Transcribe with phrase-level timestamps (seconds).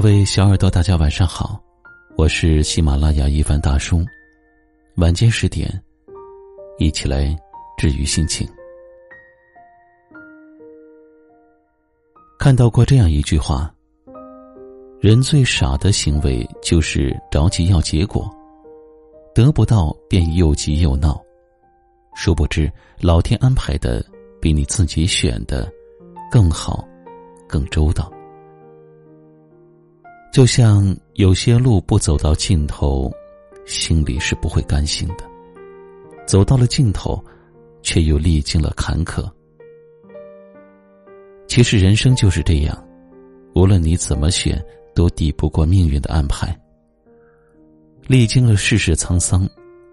[0.00, 1.60] 各位小耳朵，大家晚上好，
[2.16, 4.00] 我是喜马拉雅一凡大叔。
[4.94, 5.68] 晚间十点，
[6.78, 7.36] 一起来
[7.76, 8.48] 治愈心情。
[12.38, 13.74] 看到过这样一句话：
[15.00, 18.30] 人最傻的行为就是着急要结果，
[19.34, 21.20] 得不到便又急又闹，
[22.14, 24.00] 殊不知老天安排的
[24.40, 25.68] 比你自己选的
[26.30, 26.86] 更好，
[27.48, 28.08] 更周到。
[30.38, 33.12] 就像有些路不走到尽头，
[33.66, 35.24] 心里是不会甘心的；
[36.28, 37.20] 走到了尽头，
[37.82, 39.28] 却又历经了坎坷。
[41.48, 42.88] 其实人生就是这样，
[43.56, 46.56] 无论你怎么选，都抵不过命运的安排。
[48.06, 49.44] 历经了世事沧桑，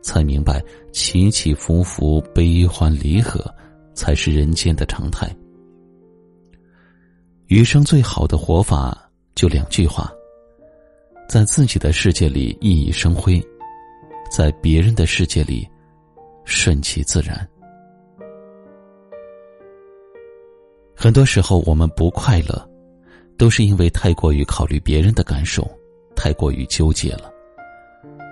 [0.00, 3.44] 才明白起起伏伏、悲欢离合，
[3.92, 5.30] 才是人间的常态。
[7.48, 8.96] 余生最好的活法，
[9.34, 10.10] 就两句话。
[11.30, 13.40] 在自己的世界里熠熠生辉，
[14.32, 15.64] 在别人的世界里
[16.44, 17.48] 顺其自然。
[20.92, 22.68] 很多时候，我们不快乐，
[23.38, 25.64] 都是因为太过于考虑别人的感受，
[26.16, 27.32] 太过于纠结了。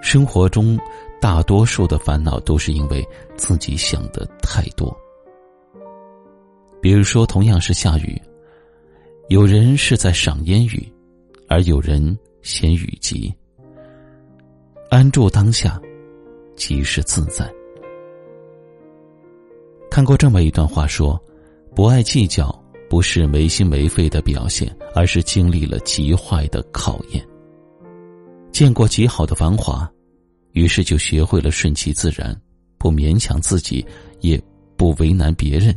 [0.02, 0.77] 生活中
[1.20, 4.92] 大多数的烦恼，都是因为自己想的太多。
[6.83, 8.20] 比如说，同样是下雨，
[9.28, 10.92] 有人是在赏烟雨，
[11.46, 12.18] 而有人。
[12.42, 13.33] 先与急，
[14.91, 15.81] 安住当下，
[16.56, 17.50] 即是自在。
[19.91, 21.20] 看过这么一段话，说：
[21.75, 22.48] 不爱计较，
[22.89, 27.27] 不是没心没肺的表现，而是经历了极坏的考验。
[28.52, 29.91] 见过极好的繁华，
[30.52, 32.39] 于是就学会了顺其自然，
[32.78, 33.84] 不勉强自己，
[34.20, 34.41] 也
[34.77, 35.77] 不为难别人，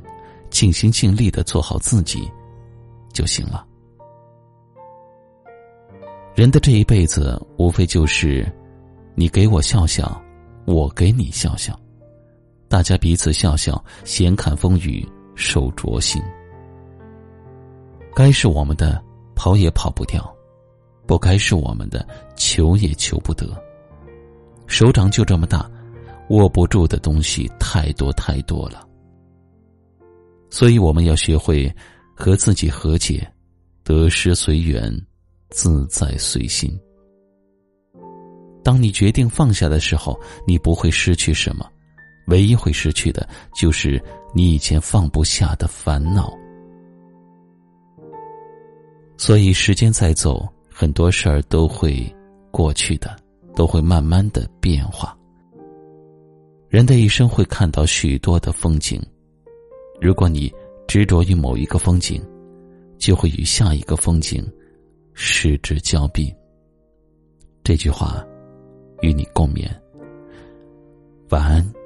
[0.50, 2.30] 尽心尽力的做好自己，
[3.14, 3.66] 就行了。
[6.34, 8.50] 人的这一辈子，无非就是，
[9.16, 10.22] 你给我笑笑，
[10.66, 11.78] 我给你笑笑，
[12.70, 15.06] 大家彼此笑笑，闲看风雨，
[15.36, 16.22] 手镯心。
[18.16, 19.04] 该是我们的，
[19.36, 20.22] 跑也跑不掉；
[21.06, 23.46] 不该是我们的，求也求不得。
[24.68, 25.70] 手掌就这么大，
[26.30, 28.88] 握不住的东西太多太多了。
[30.50, 31.74] 所以我们要学会
[32.16, 33.30] 和自己和解，
[33.84, 34.90] 得失随缘。
[35.52, 36.76] 自在随心。
[38.64, 41.70] 当你决定放下的时候，你不会失去什么，
[42.28, 44.02] 唯一会失去的就是
[44.34, 46.32] 你以前放不下的烦恼。
[49.18, 52.04] 所以，时间在走，很多事儿都会
[52.50, 53.16] 过去的，
[53.56, 55.16] 都会慢慢的变化。
[56.70, 59.00] 人的一生会看到许多的风景，
[60.00, 60.52] 如果你
[60.88, 62.24] 执着于某一个风景，
[62.98, 64.48] 就会与下一个风景。
[65.14, 66.34] 失之交臂。
[67.64, 68.26] 这句话，
[69.02, 69.70] 与你共勉。
[71.30, 71.81] 晚安。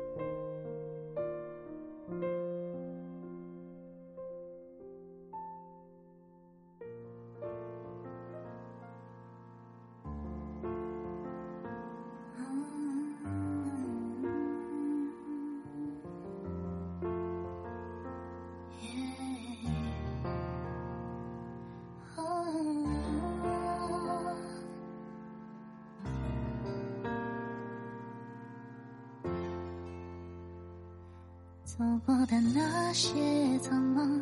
[31.77, 34.21] 走过的那些苍茫，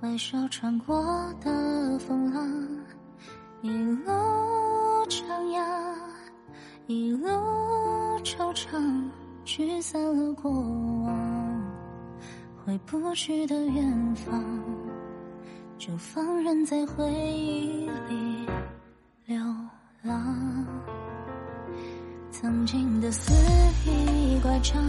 [0.00, 2.44] 回首穿过的风浪，
[3.62, 4.10] 一路
[5.08, 5.22] 徜
[5.52, 5.94] 徉，
[6.88, 7.28] 一路
[8.24, 9.04] 惆怅，
[9.44, 11.62] 驱散了过往。
[12.66, 14.42] 回不去的远方，
[15.78, 18.48] 就放任在回忆里
[19.24, 19.40] 流
[20.02, 20.66] 浪。
[22.32, 23.32] 曾经的肆
[23.88, 24.82] 意乖张。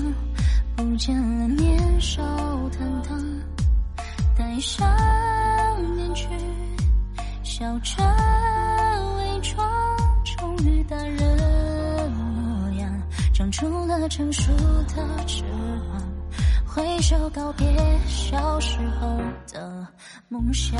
[0.79, 2.21] 不见了年少
[2.69, 3.21] 坦荡，
[4.37, 4.87] 戴上
[5.93, 6.25] 面具，
[7.43, 8.01] 笑着
[9.17, 9.67] 伪装，
[10.23, 12.89] 终于大人模样，
[13.33, 14.53] 长出了成熟
[14.87, 15.43] 的翅
[15.91, 16.01] 膀，
[16.65, 17.67] 挥手告别
[18.07, 19.17] 小时候
[19.51, 19.85] 的
[20.29, 20.79] 梦想，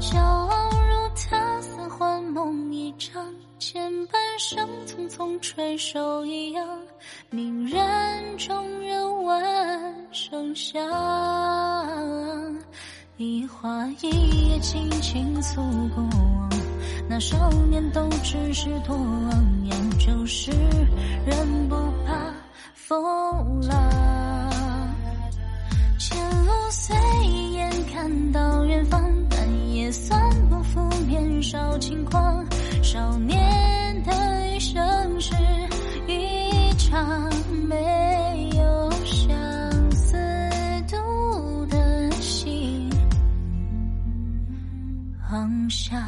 [0.00, 3.24] 骄傲如他似幻梦一场。
[3.58, 6.66] 前半生匆匆垂手一样，
[7.30, 10.82] 泯然众人问声响。
[13.18, 15.62] 一花一叶轻轻诉
[15.94, 16.50] 过往，
[17.08, 20.50] 那少年都只是多昂扬，就是
[21.24, 22.34] 人不怕
[22.74, 23.81] 风浪。
[31.52, 32.42] 少轻狂
[32.82, 35.34] 少年的一生是
[36.06, 37.30] 一场
[37.68, 40.16] 没有相思
[40.88, 42.88] 度的戏。
[45.30, 46.02] 妄想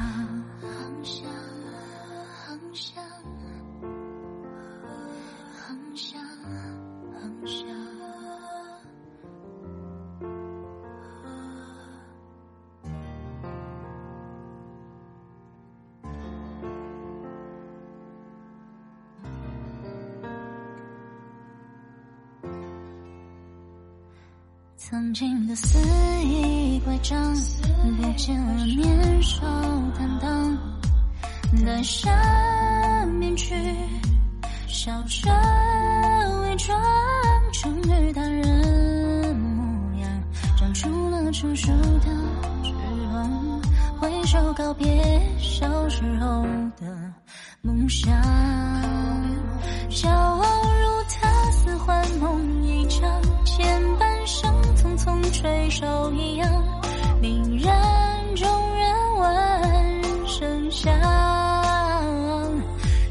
[24.90, 25.78] 曾经的肆
[26.22, 27.34] 意乖张，
[27.96, 29.40] 不见了年少
[29.96, 30.58] 坦荡，
[31.64, 33.54] 戴上面具，
[34.68, 35.32] 笑着
[36.42, 36.78] 伪装
[37.50, 40.22] 成女大人模样，
[40.58, 42.10] 长出了成熟的
[42.62, 42.72] 翅
[43.10, 43.62] 膀，
[43.98, 44.86] 挥手告别
[45.38, 46.42] 小时候
[46.76, 47.12] 的
[47.62, 48.12] 梦想，
[49.88, 53.10] 骄傲如他似幻梦一场，
[53.46, 54.03] 前半
[55.44, 55.68] 水。
[55.68, 56.48] 手一样，
[57.20, 57.70] 令人
[58.34, 60.90] 众人闻声响。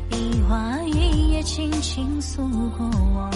[0.09, 2.41] 一花一叶轻轻诉
[2.75, 3.29] 过往，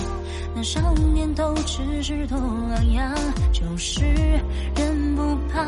[0.55, 0.79] 那少
[1.13, 3.13] 年都只是多昂扬，
[3.51, 4.03] 就是
[4.75, 5.63] 人不怕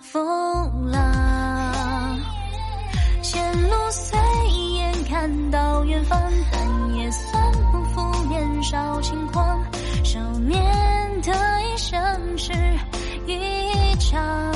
[0.00, 2.18] 风浪。
[3.22, 4.18] 前路随
[4.72, 6.18] 眼看到远方，
[6.50, 9.43] 但也算不负年少轻狂。
[13.96, 14.53] 场